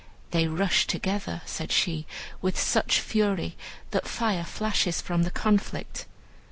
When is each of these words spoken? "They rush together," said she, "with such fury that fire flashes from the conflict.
"They 0.31 0.47
rush 0.47 0.87
together," 0.87 1.43
said 1.45 1.71
she, 1.71 2.07
"with 2.41 2.57
such 2.59 2.99
fury 2.99 3.55
that 3.91 4.07
fire 4.07 4.43
flashes 4.45 4.99
from 4.99 5.21
the 5.21 5.29
conflict. 5.29 6.07